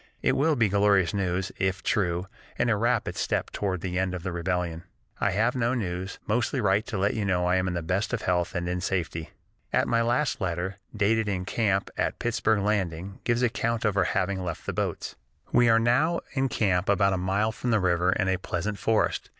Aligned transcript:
It 0.23 0.31
will 0.35 0.55
be 0.55 0.67
glorious 0.67 1.13
news, 1.13 1.51
if 1.59 1.83
true, 1.83 2.25
and 2.57 2.71
a 2.71 2.75
rapid 2.75 3.15
step 3.15 3.51
toward 3.51 3.81
the 3.81 3.99
end 3.99 4.15
of 4.15 4.23
the 4.23 4.31
rebellion.... 4.31 4.81
"I 5.19 5.29
have 5.29 5.55
no 5.55 5.75
news; 5.75 6.17
mostly 6.25 6.59
write 6.59 6.87
to 6.87 6.97
let 6.97 7.13
you 7.13 7.23
know 7.23 7.45
I 7.45 7.57
am 7.57 7.67
in 7.67 7.75
the 7.75 7.83
best 7.83 8.11
of 8.11 8.23
health 8.23 8.55
and 8.55 8.67
in 8.67 8.81
safety." 8.81 9.29
At 9.71 9.87
last 9.87 10.39
my 10.39 10.47
letter, 10.47 10.77
dated 10.97 11.29
in 11.29 11.45
camp 11.45 11.91
at 11.99 12.17
Pittsburg 12.17 12.61
Landing, 12.61 13.19
gives 13.25 13.43
account 13.43 13.85
of 13.85 13.95
our 13.95 14.05
having 14.05 14.43
left 14.43 14.65
the 14.65 14.73
boats: 14.73 15.17
"We 15.51 15.69
are 15.69 15.77
now 15.77 16.21
in 16.33 16.49
camp 16.49 16.89
about 16.89 17.13
a 17.13 17.17
mile 17.17 17.51
from 17.51 17.69
the 17.69 17.79
river 17.79 18.11
in 18.11 18.27
a 18.27 18.37
pleasant 18.39 18.79
forest. 18.79 19.29